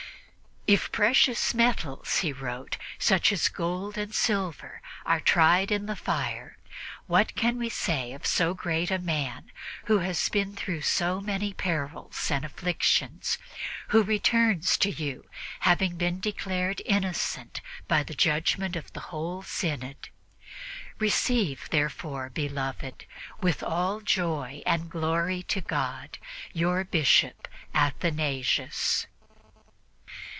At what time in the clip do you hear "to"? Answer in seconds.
14.77-14.91, 25.41-25.59